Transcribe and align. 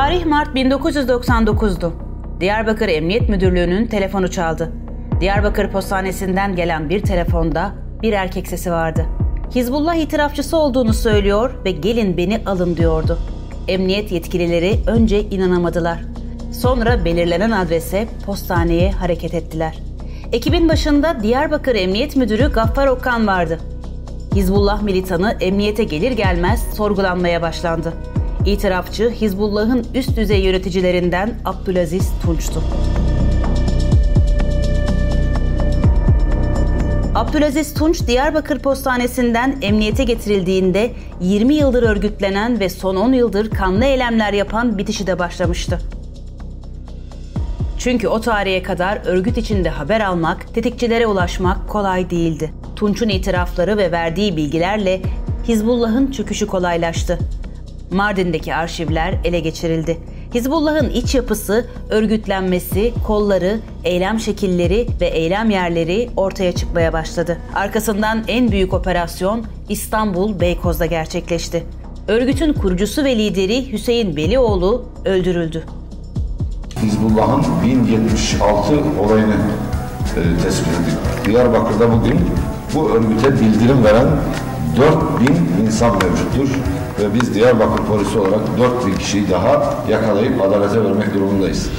Tarih 0.00 0.26
Mart 0.26 0.56
1999'du. 0.56 1.92
Diyarbakır 2.40 2.88
Emniyet 2.88 3.28
Müdürlüğü'nün 3.28 3.86
telefonu 3.86 4.30
çaldı. 4.30 4.72
Diyarbakır 5.20 5.70
Postanesi'nden 5.70 6.56
gelen 6.56 6.88
bir 6.88 7.02
telefonda 7.02 7.72
bir 8.02 8.12
erkek 8.12 8.48
sesi 8.48 8.70
vardı. 8.70 9.06
Hizbullah 9.54 9.94
itirafçısı 9.94 10.56
olduğunu 10.56 10.94
söylüyor 10.94 11.50
ve 11.64 11.70
gelin 11.70 12.16
beni 12.16 12.42
alın 12.46 12.76
diyordu. 12.76 13.18
Emniyet 13.68 14.12
yetkilileri 14.12 14.78
önce 14.86 15.20
inanamadılar. 15.20 15.98
Sonra 16.52 17.04
belirlenen 17.04 17.50
adrese 17.50 18.08
postaneye 18.26 18.92
hareket 18.92 19.34
ettiler. 19.34 19.78
Ekibin 20.32 20.68
başında 20.68 21.22
Diyarbakır 21.22 21.74
Emniyet 21.74 22.16
Müdürü 22.16 22.52
Gaffar 22.52 22.86
Okan 22.86 23.26
vardı. 23.26 23.58
Hizbullah 24.34 24.82
militanı 24.82 25.36
emniyete 25.40 25.84
gelir 25.84 26.12
gelmez 26.12 26.74
sorgulanmaya 26.76 27.42
başlandı. 27.42 27.92
İtirafçı 28.46 29.10
Hizbullah'ın 29.10 29.86
üst 29.94 30.16
düzey 30.16 30.40
yöneticilerinden 30.40 31.34
Abdülaziz 31.44 32.10
Tunç'tu. 32.22 32.62
Abdülaziz 37.14 37.74
Tunç 37.74 38.06
Diyarbakır 38.06 38.58
Postanesi'nden 38.58 39.58
emniyete 39.62 40.04
getirildiğinde 40.04 40.90
20 41.20 41.54
yıldır 41.54 41.82
örgütlenen 41.82 42.60
ve 42.60 42.68
son 42.68 42.96
10 42.96 43.12
yıldır 43.12 43.50
kanlı 43.50 43.84
eylemler 43.84 44.32
yapan 44.32 44.78
bitişi 44.78 45.06
de 45.06 45.18
başlamıştı. 45.18 45.78
Çünkü 47.78 48.08
o 48.08 48.20
tarihe 48.20 48.62
kadar 48.62 48.98
örgüt 49.04 49.38
içinde 49.38 49.68
haber 49.68 50.00
almak, 50.00 50.54
tetikçilere 50.54 51.06
ulaşmak 51.06 51.68
kolay 51.68 52.10
değildi. 52.10 52.52
Tunç'un 52.76 53.08
itirafları 53.08 53.76
ve 53.76 53.92
verdiği 53.92 54.36
bilgilerle 54.36 55.00
Hizbullah'ın 55.48 56.10
çöküşü 56.10 56.46
kolaylaştı. 56.46 57.18
Mardin'deki 57.90 58.54
arşivler 58.54 59.14
ele 59.24 59.40
geçirildi. 59.40 59.98
Hizbullah'ın 60.34 60.90
iç 60.90 61.14
yapısı, 61.14 61.66
örgütlenmesi, 61.90 62.92
kolları, 63.06 63.60
eylem 63.84 64.20
şekilleri 64.20 64.86
ve 65.00 65.06
eylem 65.06 65.50
yerleri 65.50 66.10
ortaya 66.16 66.52
çıkmaya 66.52 66.92
başladı. 66.92 67.38
Arkasından 67.54 68.24
en 68.28 68.50
büyük 68.50 68.74
operasyon 68.74 69.44
İstanbul 69.68 70.40
Beykoz'da 70.40 70.86
gerçekleşti. 70.86 71.64
Örgütün 72.08 72.52
kurucusu 72.52 73.04
ve 73.04 73.18
lideri 73.18 73.72
Hüseyin 73.72 74.16
Belioğlu 74.16 74.84
öldürüldü. 75.04 75.64
Hizbullah'ın 76.82 77.44
1076 77.62 78.74
olayını 79.00 79.34
e, 80.16 80.42
tespit 80.42 80.66
ettik. 80.66 81.26
Diyarbakır'da 81.26 81.92
bugün 81.92 82.20
bu 82.74 82.90
örgüte 82.90 83.32
bildirim 83.34 83.84
veren 83.84 84.06
4000 84.76 85.66
insan 85.66 85.92
mevcuttur 85.92 86.48
ve 87.00 87.14
biz 87.14 87.34
Diyarbakır 87.34 87.84
polisi 87.84 88.18
olarak 88.18 88.58
4000 88.58 88.94
kişiyi 88.94 89.30
daha 89.30 89.84
yakalayıp 89.88 90.42
adalete 90.42 90.84
vermek 90.84 91.14
durumundayız. 91.14 91.70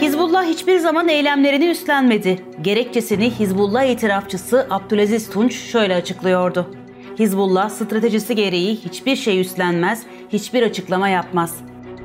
Hizbullah 0.00 0.44
hiçbir 0.44 0.78
zaman 0.78 1.08
eylemlerini 1.08 1.66
üstlenmedi. 1.70 2.38
Gerekçesini 2.62 3.30
Hizbullah 3.30 3.84
itirafçısı 3.84 4.66
Abdülaziz 4.70 5.30
Tunç 5.30 5.54
şöyle 5.54 5.94
açıklıyordu. 5.94 6.70
Hizbullah 7.18 7.70
stratejisi 7.70 8.34
gereği 8.34 8.76
hiçbir 8.76 9.16
şey 9.16 9.40
üstlenmez, 9.40 10.02
hiçbir 10.28 10.62
açıklama 10.62 11.08
yapmaz. 11.08 11.56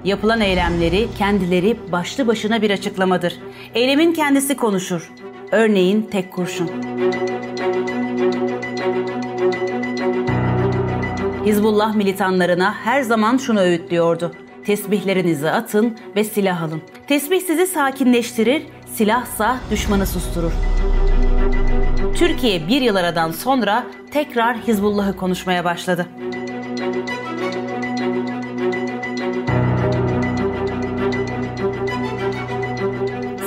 Yapılan 0.04 0.42
eylemleri 0.42 1.08
kendileri 1.18 1.78
başlı 1.92 2.28
başına 2.28 2.62
bir 2.62 2.72
açıklamadır. 2.72 3.34
Eylemin 3.76 4.14
kendisi 4.14 4.58
konuşur. 4.58 5.12
Örneğin 5.52 6.02
tek 6.02 6.32
kurşun. 6.32 6.70
Hizbullah 11.46 11.96
militanlarına 11.96 12.74
her 12.74 13.02
zaman 13.02 13.38
şunu 13.38 13.60
öğütlüyordu. 13.60 14.32
Tesbihlerinizi 14.66 15.50
atın 15.50 15.98
ve 16.16 16.24
silah 16.24 16.62
alın. 16.62 16.82
Tesbih 17.08 17.42
sizi 17.42 17.68
sakinleştirir, 17.68 18.64
silahsa 18.94 19.58
düşmanı 19.72 20.06
susturur. 20.08 20.52
Türkiye 22.16 22.68
bir 22.68 22.82
yıl 22.82 22.96
aradan 22.96 23.32
sonra 23.32 23.84
tekrar 24.12 24.58
Hizbullah'ı 24.58 25.16
konuşmaya 25.18 25.66
başladı. 25.66 26.08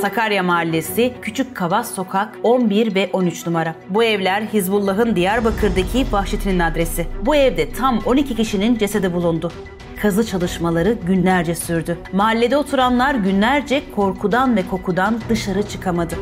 Sakarya 0.05 0.43
Mahallesi, 0.43 1.15
Küçük 1.23 1.57
Kavas 1.57 1.95
Sokak 1.95 2.37
11 2.43 2.95
ve 2.95 3.11
13 3.13 3.47
numara. 3.47 3.75
Bu 3.91 4.05
evler 4.05 4.43
Hizbullah'ın 4.43 5.17
Diyarbakır'daki 5.17 6.07
vahşetinin 6.13 6.59
adresi. 6.59 7.07
Bu 7.27 7.37
evde 7.37 7.73
tam 7.73 7.99
12 8.07 8.37
kişinin 8.37 8.79
cesedi 8.79 9.13
bulundu 9.13 9.53
kazı 10.05 10.27
çalışmaları 10.27 10.97
günlerce 11.07 11.55
sürdü. 11.55 11.99
Mahallede 12.13 12.57
oturanlar 12.57 13.15
günlerce 13.15 13.83
korkudan 13.97 14.57
ve 14.57 14.63
kokudan 14.71 15.21
dışarı 15.29 15.63
çıkamadı. 15.63 16.15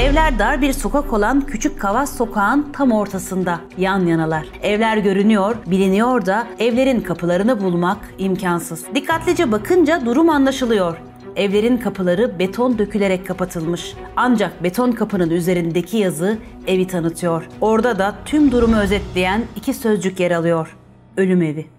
Evler 0.00 0.38
dar 0.38 0.62
bir 0.62 0.72
sokak 0.72 1.12
olan 1.12 1.46
Küçük 1.46 1.80
Kavas 1.80 2.16
Sokağın 2.16 2.72
tam 2.72 2.92
ortasında 2.92 3.60
yan 3.78 4.06
yanalar. 4.06 4.46
Evler 4.62 4.96
görünüyor, 4.96 5.56
biliniyor 5.66 6.26
da 6.26 6.46
evlerin 6.58 7.00
kapılarını 7.00 7.60
bulmak 7.60 7.98
imkansız. 8.18 8.84
Dikkatlice 8.94 9.52
bakınca 9.52 10.06
durum 10.06 10.30
anlaşılıyor. 10.30 10.96
Evlerin 11.36 11.76
kapıları 11.76 12.38
beton 12.38 12.78
dökülerek 12.78 13.26
kapatılmış. 13.26 13.94
Ancak 14.16 14.62
beton 14.62 14.92
kapının 14.92 15.30
üzerindeki 15.30 15.96
yazı 15.96 16.38
evi 16.66 16.86
tanıtıyor. 16.86 17.48
Orada 17.60 17.98
da 17.98 18.14
tüm 18.24 18.52
durumu 18.52 18.76
özetleyen 18.76 19.42
iki 19.56 19.74
sözcük 19.74 20.20
yer 20.20 20.30
alıyor. 20.30 20.76
Ölüm 21.16 21.42
evi. 21.42 21.73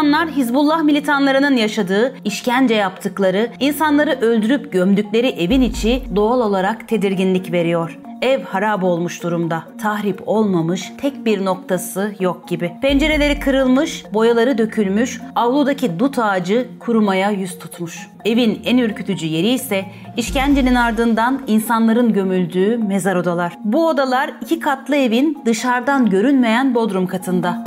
Bir 0.00 0.04
zamanlar 0.04 0.30
Hizbullah 0.30 0.82
militanlarının 0.82 1.56
yaşadığı, 1.56 2.14
işkence 2.24 2.74
yaptıkları, 2.74 3.50
insanları 3.60 4.10
öldürüp 4.20 4.72
gömdükleri 4.72 5.26
evin 5.26 5.62
içi 5.62 6.02
doğal 6.16 6.40
olarak 6.40 6.88
tedirginlik 6.88 7.52
veriyor. 7.52 7.98
Ev 8.22 8.42
harap 8.42 8.84
olmuş 8.84 9.22
durumda. 9.22 9.62
Tahrip 9.82 10.28
olmamış, 10.28 10.92
tek 11.00 11.26
bir 11.26 11.44
noktası 11.44 12.14
yok 12.20 12.48
gibi. 12.48 12.72
Pencereleri 12.82 13.40
kırılmış, 13.40 14.04
boyaları 14.14 14.58
dökülmüş, 14.58 15.20
avludaki 15.34 15.98
dut 15.98 16.18
ağacı 16.18 16.68
kurumaya 16.78 17.30
yüz 17.30 17.58
tutmuş. 17.58 18.08
Evin 18.24 18.62
en 18.64 18.78
ürkütücü 18.78 19.26
yeri 19.26 19.48
ise 19.48 19.84
işkencenin 20.16 20.74
ardından 20.74 21.42
insanların 21.46 22.12
gömüldüğü 22.12 22.78
mezar 22.78 23.16
odalar. 23.16 23.58
Bu 23.64 23.88
odalar 23.88 24.30
iki 24.40 24.60
katlı 24.60 24.96
evin 24.96 25.38
dışarıdan 25.46 26.10
görünmeyen 26.10 26.74
bodrum 26.74 27.06
katında. 27.06 27.64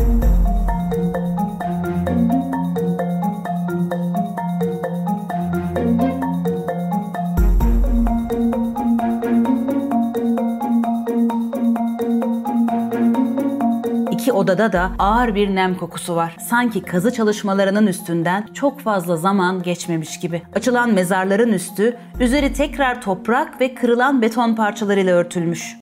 Odada 14.31 14.73
da 14.73 14.91
ağır 14.99 15.35
bir 15.35 15.55
nem 15.55 15.75
kokusu 15.75 16.15
var. 16.15 16.37
Sanki 16.49 16.81
kazı 16.81 17.13
çalışmalarının 17.13 17.87
üstünden 17.87 18.47
çok 18.53 18.79
fazla 18.79 19.17
zaman 19.17 19.63
geçmemiş 19.63 20.19
gibi. 20.19 20.41
Açılan 20.55 20.93
mezarların 20.93 21.53
üstü, 21.53 21.97
üzeri 22.19 22.53
tekrar 22.53 23.01
toprak 23.01 23.61
ve 23.61 23.75
kırılan 23.75 24.21
beton 24.21 24.55
parçalarıyla 24.55 25.15
örtülmüş. 25.15 25.75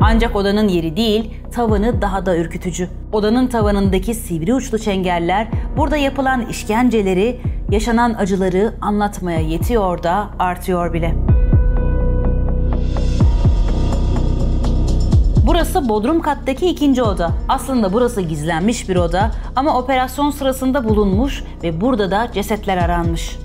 Ancak 0.00 0.36
odanın 0.36 0.68
yeri 0.68 0.96
değil, 0.96 1.34
tavanı 1.52 2.02
daha 2.02 2.26
da 2.26 2.36
ürkütücü. 2.36 2.88
Odanın 3.12 3.46
tavanındaki 3.46 4.14
sivri 4.14 4.54
uçlu 4.54 4.78
çengeller 4.78 5.48
burada 5.76 5.96
yapılan 5.96 6.46
işkenceleri, 6.46 7.40
yaşanan 7.70 8.14
acıları 8.14 8.74
anlatmaya 8.80 9.40
yetiyor 9.40 10.02
da 10.02 10.30
artıyor 10.38 10.92
bile. 10.92 11.27
Burası 15.48 15.88
Bodrum 15.88 16.22
kattaki 16.22 16.66
ikinci 16.66 17.02
oda. 17.02 17.30
Aslında 17.48 17.92
burası 17.92 18.20
gizlenmiş 18.20 18.88
bir 18.88 18.96
oda 18.96 19.30
ama 19.56 19.78
operasyon 19.78 20.30
sırasında 20.30 20.88
bulunmuş 20.88 21.42
ve 21.62 21.80
burada 21.80 22.10
da 22.10 22.28
cesetler 22.32 22.76
aranmış. 22.76 23.36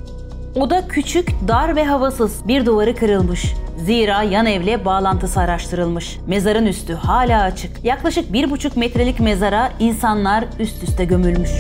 Oda 0.55 0.87
küçük, 0.87 1.29
dar 1.47 1.75
ve 1.75 1.85
havasız. 1.85 2.47
Bir 2.47 2.65
duvarı 2.65 2.95
kırılmış. 2.95 3.53
Zira 3.77 4.23
yan 4.23 4.45
evle 4.45 4.85
bağlantısı 4.85 5.39
araştırılmış. 5.39 6.19
Mezarın 6.27 6.65
üstü 6.65 6.93
hala 6.93 7.41
açık. 7.41 7.85
Yaklaşık 7.85 8.33
bir 8.33 8.51
buçuk 8.51 8.77
metrelik 8.77 9.19
mezara 9.19 9.71
insanlar 9.79 10.45
üst 10.59 10.83
üste 10.83 11.05
gömülmüş. 11.05 11.51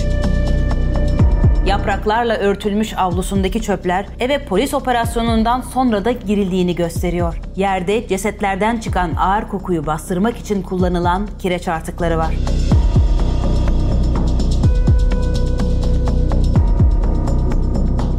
Yapraklarla 1.65 2.37
örtülmüş 2.37 2.97
avlusundaki 2.97 3.61
çöpler 3.61 4.05
eve 4.19 4.45
polis 4.45 4.73
operasyonundan 4.73 5.61
sonra 5.61 6.05
da 6.05 6.11
girildiğini 6.11 6.75
gösteriyor. 6.75 7.39
Yerde 7.55 8.07
cesetlerden 8.07 8.77
çıkan 8.77 9.15
ağır 9.15 9.47
kokuyu 9.47 9.85
bastırmak 9.85 10.37
için 10.37 10.61
kullanılan 10.61 11.27
kireç 11.39 11.67
artıkları 11.67 12.17
var. 12.17 12.33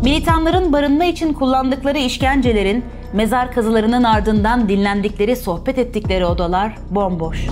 Militanların 0.05 0.73
barınma 0.73 1.05
için 1.05 1.33
kullandıkları 1.33 1.99
işkencelerin, 1.99 2.85
mezar 3.13 3.53
kazılarının 3.53 4.05
ardından 4.05 4.69
dinlendikleri, 4.69 5.37
sohbet 5.37 5.79
ettikleri 5.79 6.27
odalar 6.27 6.77
bomboş. 6.91 7.47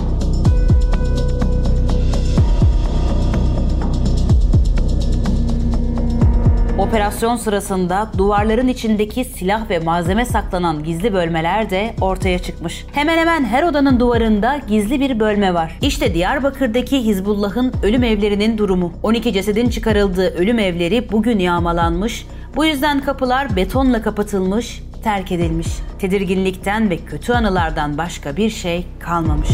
Operasyon 6.93 7.35
sırasında 7.35 8.11
duvarların 8.17 8.67
içindeki 8.67 9.25
silah 9.25 9.69
ve 9.69 9.79
malzeme 9.79 10.25
saklanan 10.25 10.83
gizli 10.83 11.13
bölmeler 11.13 11.69
de 11.69 11.95
ortaya 12.01 12.39
çıkmış. 12.39 12.85
Hemen 12.91 13.17
hemen 13.17 13.45
her 13.45 13.63
odanın 13.63 13.99
duvarında 13.99 14.61
gizli 14.67 14.99
bir 14.99 15.19
bölme 15.19 15.53
var. 15.53 15.77
İşte 15.81 16.13
Diyarbakır'daki 16.13 16.97
Hizbullah'ın 17.05 17.73
ölüm 17.83 18.03
evlerinin 18.03 18.57
durumu. 18.57 18.93
12 19.03 19.33
cesedin 19.33 19.69
çıkarıldığı 19.69 20.35
ölüm 20.35 20.59
evleri 20.59 21.11
bugün 21.11 21.39
yağmalanmış. 21.39 22.27
Bu 22.55 22.65
yüzden 22.65 22.99
kapılar 22.99 23.55
betonla 23.55 24.01
kapatılmış, 24.01 24.83
terk 25.03 25.31
edilmiş. 25.31 25.67
Tedirginlikten 25.99 26.89
ve 26.89 26.97
kötü 26.97 27.33
anılardan 27.33 27.97
başka 27.97 28.37
bir 28.37 28.49
şey 28.49 28.87
kalmamış. 28.99 29.49